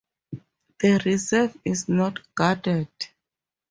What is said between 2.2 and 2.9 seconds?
guarded.